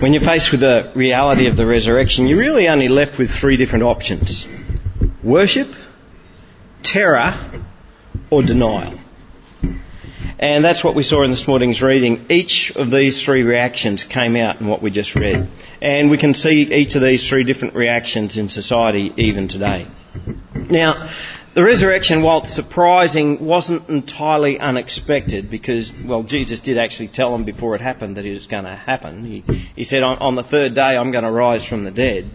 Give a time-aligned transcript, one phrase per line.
[0.00, 3.56] When you're faced with the reality of the resurrection, you're really only left with three
[3.56, 4.46] different options
[5.24, 5.66] worship,
[6.84, 7.64] terror,
[8.30, 8.96] or denial.
[10.38, 12.26] And that's what we saw in this morning's reading.
[12.30, 15.50] Each of these three reactions came out in what we just read.
[15.82, 19.88] And we can see each of these three different reactions in society even today.
[20.54, 21.10] Now,
[21.58, 27.74] the resurrection, whilst surprising, wasn't entirely unexpected because, well, Jesus did actually tell them before
[27.74, 29.24] it happened that it was going to happen.
[29.24, 29.40] He,
[29.74, 32.30] he said, on, on, the third day, I'm going to rise from the dead.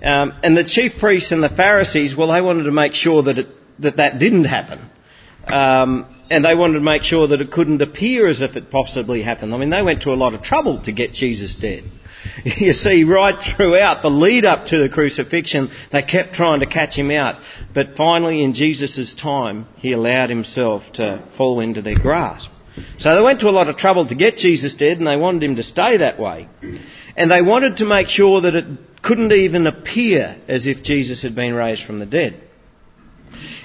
[0.00, 3.38] Um, and the chief priests and the Pharisees, well, they wanted to make sure that
[3.38, 3.48] it,
[3.80, 4.80] that, that didn't happen.
[5.44, 9.20] Um, and they wanted to make sure that it couldn't appear as if it possibly
[9.22, 9.52] happened.
[9.52, 11.84] I mean, they went to a lot of trouble to get Jesus dead.
[12.44, 16.96] You see, right throughout the lead up to the crucifixion, they kept trying to catch
[16.96, 17.40] him out.
[17.74, 22.50] But finally, in Jesus' time, he allowed himself to fall into their grasp.
[22.98, 25.42] So they went to a lot of trouble to get Jesus dead, and they wanted
[25.42, 26.48] him to stay that way.
[27.16, 28.64] And they wanted to make sure that it
[29.02, 32.40] couldn't even appear as if Jesus had been raised from the dead.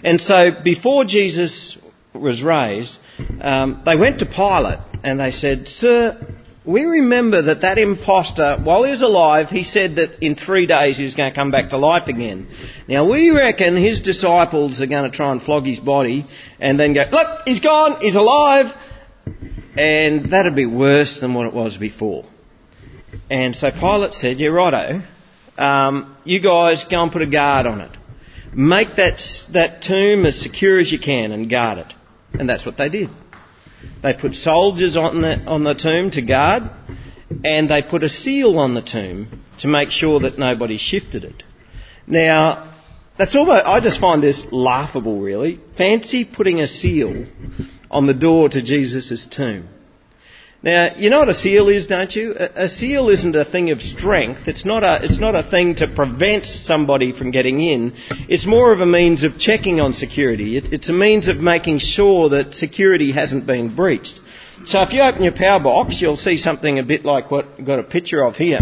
[0.03, 1.77] And so before Jesus
[2.13, 2.97] was raised,
[3.41, 6.32] um, they went to Pilate and they said, Sir,
[6.65, 10.97] we remember that that impostor, while he was alive, he said that in three days
[10.97, 12.47] he was going to come back to life again.
[12.87, 16.25] Now we reckon his disciples are going to try and flog his body
[16.59, 18.67] and then go, look, he's gone, he's alive.
[19.75, 22.25] And that'd be worse than what it was before.
[23.29, 25.01] And so Pilate said, yeah, righto,
[25.57, 27.91] um, you guys go and put a guard on it.
[28.53, 31.93] Make that, that tomb as secure as you can and guard it.
[32.33, 33.09] And that's what they did.
[34.01, 36.63] They put soldiers on the, on the tomb to guard,
[37.43, 41.43] and they put a seal on the tomb to make sure that nobody shifted it.
[42.05, 42.73] Now,
[43.17, 45.59] that's almost, I just find this laughable, really.
[45.77, 47.27] Fancy putting a seal
[47.89, 49.69] on the door to Jesus' tomb.
[50.63, 52.35] Now, you know what a seal is, don't you?
[52.37, 54.47] A, seal isn't a thing of strength.
[54.47, 57.93] It's not a, it's not a thing to prevent somebody from getting in.
[58.29, 60.55] It's more of a means of checking on security.
[60.55, 64.21] It, it's a means of making sure that security hasn't been breached.
[64.63, 67.65] So if you open your power box, you'll see something a bit like what I've
[67.65, 68.59] got a picture of here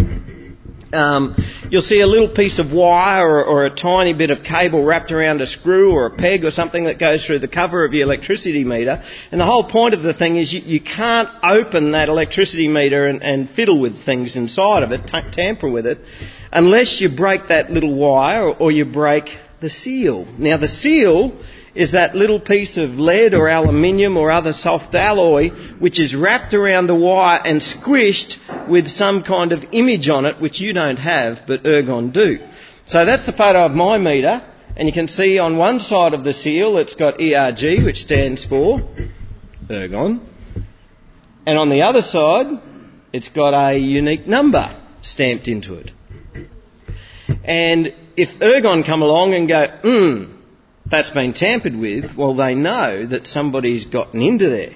[0.93, 1.35] um,
[1.69, 5.11] you'll see a little piece of wire or, or, a tiny bit of cable wrapped
[5.11, 8.03] around a screw or a peg or something that goes through the cover of your
[8.03, 9.01] electricity meter.
[9.31, 13.07] And the whole point of the thing is you, you can't open that electricity meter
[13.07, 15.99] and, and fiddle with things inside of it, t- tamper with it,
[16.51, 19.25] unless you break that little wire or, or you break
[19.61, 20.25] the seal.
[20.37, 21.41] Now the seal
[21.73, 25.49] is that little piece of lead or aluminium or other soft alloy
[25.79, 28.37] which is wrapped around the wire and squished
[28.69, 32.37] with some kind of image on it which you don't have but Ergon do.
[32.85, 34.45] So that's the photo of my meter
[34.75, 38.45] and you can see on one side of the seal it's got ERG which stands
[38.45, 38.81] for
[39.69, 40.19] Ergon
[41.45, 42.47] and on the other side
[43.13, 45.91] it's got a unique number stamped into it.
[47.43, 50.40] And if Ergon come along and go, hmm,
[50.91, 54.75] that's been tampered with, well, they know that somebody's gotten into there.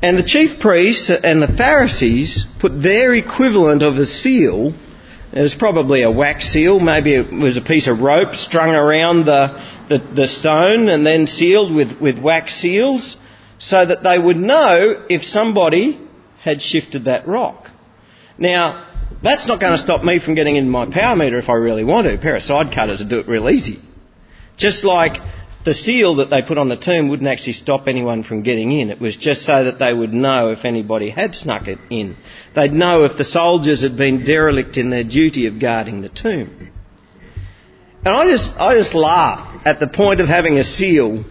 [0.00, 4.72] And the chief priests and the Pharisees put their equivalent of a seal,
[5.32, 9.26] it was probably a wax seal, maybe it was a piece of rope strung around
[9.26, 13.16] the, the, the stone and then sealed with, with wax seals,
[13.58, 16.00] so that they would know if somebody
[16.40, 17.68] had shifted that rock.
[18.38, 18.87] Now,
[19.22, 21.84] that's not going to stop me from getting in my power meter if I really
[21.84, 22.14] want to.
[22.14, 23.80] A pair of side cutters would do it real easy.
[24.56, 25.20] Just like
[25.64, 28.90] the seal that they put on the tomb wouldn't actually stop anyone from getting in.
[28.90, 32.16] It was just so that they would know if anybody had snuck it in.
[32.54, 36.72] They'd know if the soldiers had been derelict in their duty of guarding the tomb.
[38.04, 41.24] And I just, I just laugh at the point of having a seal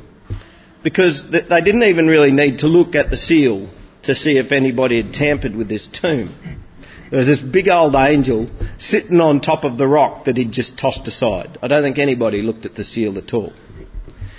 [0.83, 3.69] because they didn't even really need to look at the seal
[4.03, 6.63] to see if anybody had tampered with this tomb.
[7.09, 10.78] There was this big old angel sitting on top of the rock that he'd just
[10.78, 11.57] tossed aside.
[11.62, 13.53] I don't think anybody looked at the seal at all.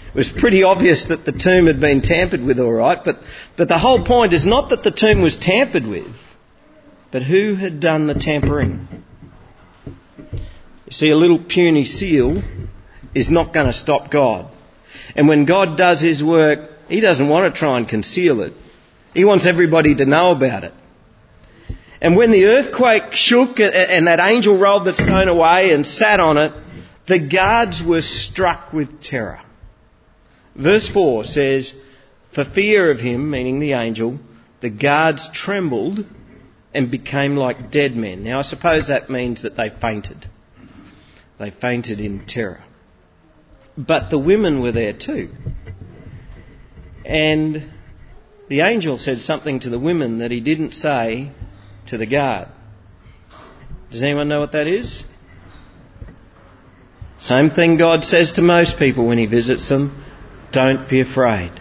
[0.08, 3.20] It was pretty obvious that the tomb had been tampered with, all right, but,
[3.56, 6.14] but the whole point is not that the tomb was tampered with,
[7.12, 8.88] but who had done the tampering.
[9.86, 12.42] You see, a little puny seal
[13.14, 14.50] is not going to stop God.
[15.14, 18.54] And when God does his work, he doesn't want to try and conceal it.
[19.14, 20.72] He wants everybody to know about it.
[22.00, 26.36] And when the earthquake shook and that angel rolled the stone away and sat on
[26.36, 26.52] it,
[27.06, 29.40] the guards were struck with terror.
[30.54, 31.72] Verse 4 says,
[32.34, 34.18] For fear of him, meaning the angel,
[34.60, 36.04] the guards trembled
[36.74, 38.22] and became like dead men.
[38.22, 40.26] Now I suppose that means that they fainted.
[41.38, 42.62] They fainted in terror.
[43.76, 45.30] But the women were there too.
[47.04, 47.72] And
[48.48, 51.32] the angel said something to the women that he didn't say
[51.88, 52.50] to the God.
[53.90, 55.04] Does anyone know what that is?
[57.18, 60.04] Same thing God says to most people when He visits them
[60.52, 61.52] don't be afraid.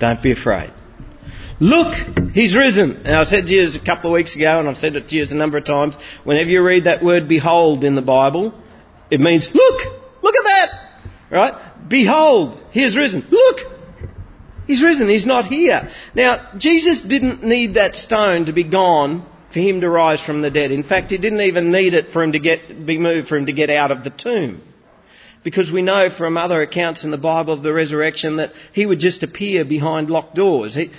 [0.00, 0.72] Don't be afraid.
[1.60, 1.94] Look,
[2.32, 3.02] He's risen.
[3.04, 5.16] And I said to you a couple of weeks ago, and I've said it to
[5.16, 8.54] you a number of times, whenever you read that word behold in the Bible,
[9.10, 9.80] it means look,
[10.22, 10.68] look at that.
[11.30, 11.88] Right?
[11.88, 13.26] Behold, He is risen.
[13.30, 13.73] Look,
[14.66, 15.08] He's risen.
[15.08, 15.90] He's not here.
[16.14, 20.50] Now, Jesus didn't need that stone to be gone for him to rise from the
[20.50, 20.70] dead.
[20.70, 23.46] In fact, he didn't even need it for him to get, be moved for him
[23.46, 24.62] to get out of the tomb.
[25.44, 28.98] Because we know from other accounts in the Bible of the resurrection that he would
[28.98, 30.74] just appear behind locked doors.
[30.74, 30.90] He,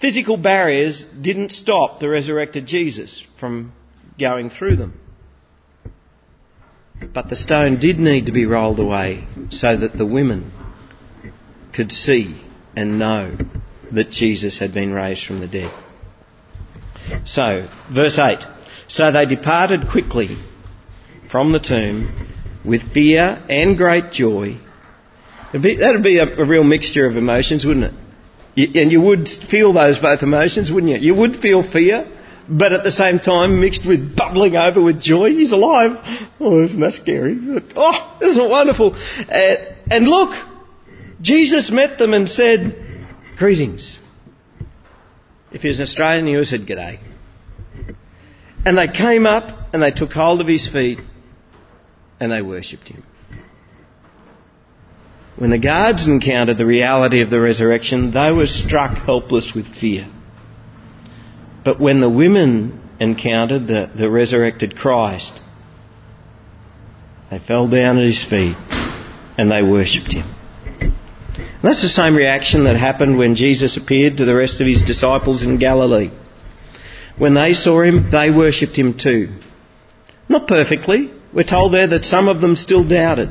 [0.00, 3.72] physical barriers didn't stop the resurrected Jesus from
[4.18, 5.00] going through them.
[7.14, 10.50] But the stone did need to be rolled away so that the women
[11.72, 12.42] could see
[12.76, 13.36] and know
[13.92, 15.72] that Jesus had been raised from the dead.
[17.24, 18.38] So, verse 8.
[18.88, 20.36] So they departed quickly
[21.30, 22.28] from the tomb
[22.64, 24.58] with fear and great joy.
[25.52, 27.94] Be, that'd be a, a, real mixture of emotions, wouldn't it?
[28.54, 30.98] You, and you would feel those both emotions, wouldn't you?
[30.98, 32.10] You would feel fear,
[32.48, 35.30] but at the same time mixed with bubbling over with joy.
[35.30, 35.92] He's alive.
[36.40, 37.38] Oh, isn't that scary?
[37.76, 38.94] Oh, isn't it wonderful?
[38.94, 39.56] Uh,
[39.90, 40.55] and look,
[41.20, 43.98] Jesus met them and said, Greetings.
[45.52, 46.98] If he was an Australian, he would have said, G'day.
[48.64, 50.98] And they came up and they took hold of his feet
[52.18, 53.04] and they worshipped him.
[55.36, 60.10] When the guards encountered the reality of the resurrection, they were struck helpless with fear.
[61.64, 65.40] But when the women encountered the, the resurrected Christ,
[67.30, 68.56] they fell down at his feet
[69.36, 70.35] and they worshipped him.
[71.66, 75.42] That's the same reaction that happened when Jesus appeared to the rest of his disciples
[75.42, 76.12] in Galilee.
[77.18, 79.30] When they saw him, they worshipped him too.
[80.28, 81.10] Not perfectly.
[81.34, 83.30] We're told there that some of them still doubted.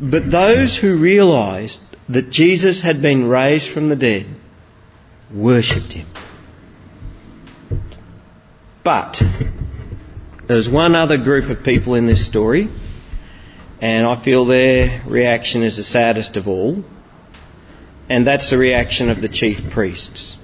[0.00, 4.24] But those who realised that Jesus had been raised from the dead
[5.30, 6.06] worshipped him.
[8.82, 9.20] But
[10.48, 12.70] there's one other group of people in this story
[13.86, 16.82] and I feel their reaction is the saddest of all.
[18.08, 20.36] And that's the reaction of the chief priests.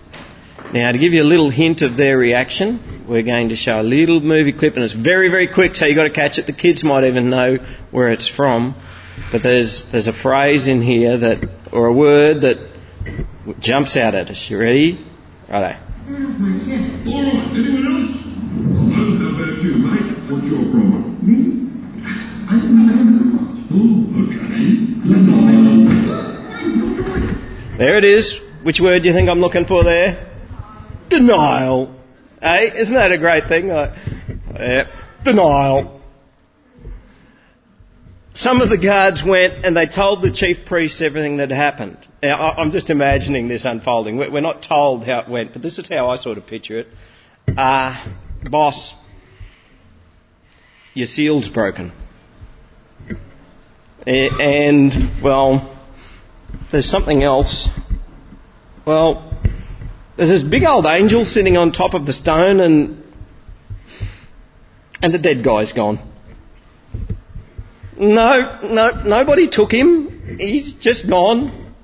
[0.73, 3.83] Now, to give you a little hint of their reaction, we're going to show a
[3.83, 6.47] little movie clip, and it's very, very quick, so you've got to catch it.
[6.47, 7.57] The kids might even know
[7.91, 8.81] where it's from.
[9.33, 11.39] But there's, there's a phrase in here that,
[11.73, 12.59] or a word that
[13.59, 14.47] jumps out at us.
[14.49, 15.05] You ready?
[15.51, 15.81] Righto.
[16.07, 16.63] Anyone
[17.91, 18.23] else?
[18.71, 18.87] Well,
[19.19, 20.31] how about you, mate?
[20.31, 21.19] What's your problem?
[21.27, 21.62] Me?
[27.83, 28.39] There it is.
[28.63, 30.33] Which word do you think I'm looking for there?
[31.11, 31.93] Denial.
[32.41, 33.67] Hey, isn't that a great thing?
[33.67, 34.85] yeah.
[35.25, 36.01] Denial.
[38.35, 41.99] Some of the guards went and they told the chief priests everything that happened.
[42.23, 44.17] Now, I'm just imagining this unfolding.
[44.17, 46.87] We're not told how it went, but this is how I sort of picture it.
[47.49, 48.13] Uh,
[48.49, 48.95] boss,
[50.95, 51.91] your seal's broken.
[54.07, 55.72] And, well,
[56.73, 57.69] there's something else.
[58.87, 59.39] Well,
[60.17, 63.05] there's this big old angel sitting on top of the stone and,
[65.01, 66.09] and the dead guy's gone.
[67.97, 70.37] No, no, nobody took him.
[70.39, 71.75] He's just gone.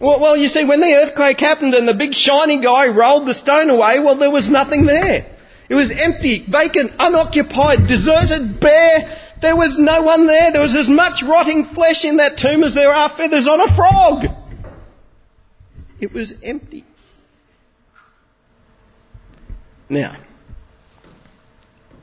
[0.00, 3.34] Well, well, you see, when the earthquake happened and the big shiny guy rolled the
[3.34, 5.34] stone away, well, there was nothing there.
[5.68, 10.52] It was empty, vacant, unoccupied, deserted, bare, there was no one there.
[10.52, 13.74] There was as much rotting flesh in that tomb as there are feathers on a
[13.74, 14.24] frog.
[16.00, 16.84] It was empty.
[19.88, 20.16] Now,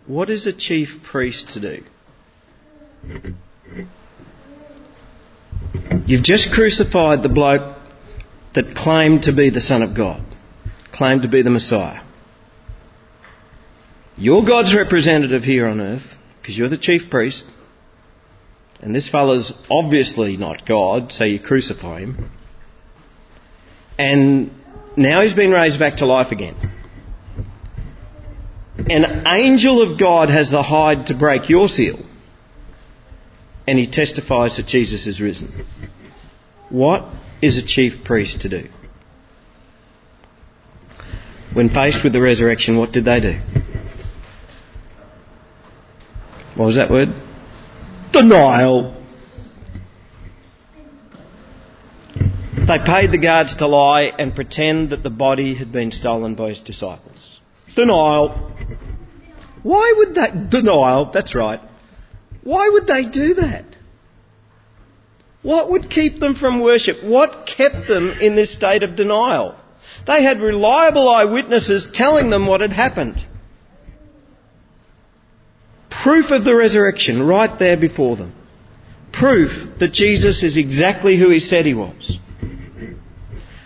[0.08, 1.84] what is a chief priest to do?
[6.06, 7.78] You've just crucified the bloke
[8.54, 10.24] that claimed to be the Son of God,
[10.92, 12.02] claimed to be the Messiah.
[14.18, 17.44] You're God's representative here on earth because you're the chief priest,
[18.80, 22.30] and this fellow's obviously not God, so you crucify him.
[23.98, 24.52] And
[24.96, 26.56] now he's been raised back to life again.
[28.78, 32.06] An angel of God has the hide to break your seal,
[33.68, 35.66] and he testifies that Jesus is risen.
[36.70, 37.12] What
[37.42, 38.70] is a chief priest to do?
[41.54, 43.65] When faced with the resurrection, what did they do?
[46.56, 47.10] What was that word?
[48.12, 48.96] Denial.
[52.68, 56.50] They paid the guards to lie and pretend that the body had been stolen by
[56.50, 57.40] his disciples.
[57.76, 58.52] Denial.
[59.64, 61.60] Why would that, denial, that's right.
[62.44, 63.66] Why would they do that?
[65.42, 67.04] What would keep them from worship?
[67.04, 69.56] What kept them in this state of denial?
[70.08, 73.25] They had reliable eyewitnesses telling them what had happened.
[76.06, 78.32] Proof of the resurrection right there before them.
[79.12, 82.20] Proof that Jesus is exactly who he said he was.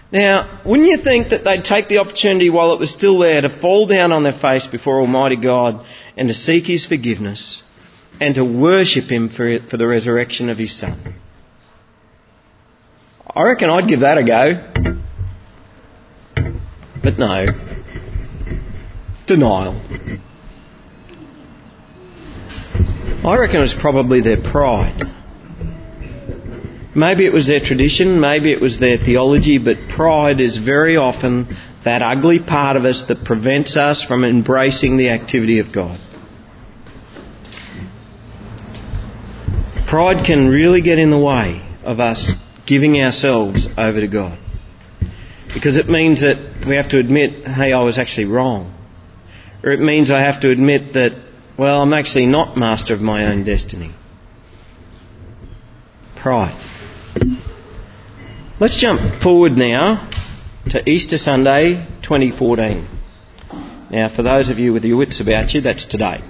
[0.09, 3.49] Now, wouldn't you think that they'd take the opportunity while it was still there to
[3.59, 7.61] fall down on their face before Almighty God and to seek His forgiveness
[8.21, 11.15] and to worship Him for, for the resurrection of His Son?
[13.35, 14.95] I reckon I'd give that a go.
[17.03, 17.45] But no.
[19.27, 20.28] Denial.
[23.29, 25.03] I reckon it was probably their pride.
[26.95, 31.55] Maybe it was their tradition, maybe it was their theology, but pride is very often
[31.85, 35.99] that ugly part of us that prevents us from embracing the activity of God.
[39.87, 42.31] Pride can really get in the way of us
[42.65, 44.39] giving ourselves over to God.
[45.53, 48.75] Because it means that we have to admit, hey, I was actually wrong.
[49.63, 51.11] Or it means I have to admit that,
[51.59, 53.93] well, I'm actually not master of my own destiny.
[56.15, 56.57] Pride.
[58.61, 60.09] Let's jump forward now
[60.69, 62.87] to Easter Sunday 2014.
[63.91, 66.21] Now, for those of you with your wits about you, that's today.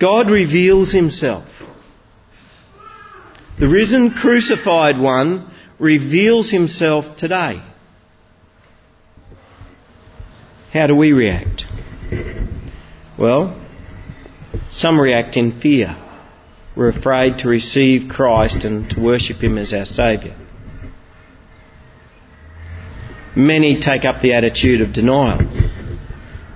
[0.00, 1.48] God reveals himself.
[3.58, 7.60] The risen, crucified one reveals himself today.
[10.72, 11.64] How do we react?
[13.18, 13.58] Well,
[14.70, 15.96] some react in fear.
[16.76, 20.34] We're afraid to receive Christ and to worship Him as our Saviour.
[23.34, 25.38] Many take up the attitude of denial.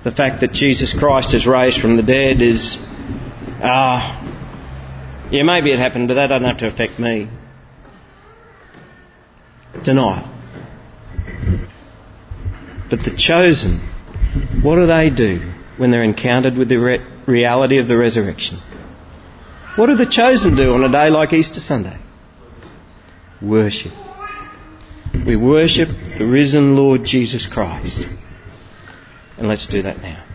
[0.03, 2.77] The fact that Jesus Christ is raised from the dead is,
[3.63, 7.27] ah, uh, yeah, maybe it happened, but that doesn't have to affect me.
[9.83, 10.27] Denial.
[12.89, 13.79] But the chosen,
[14.61, 18.59] what do they do when they're encountered with the re- reality of the resurrection?
[19.75, 21.97] What do the chosen do on a day like Easter Sunday?
[23.41, 23.93] Worship.
[25.25, 28.05] We worship the risen Lord Jesus Christ.
[29.37, 30.25] And let's do that now.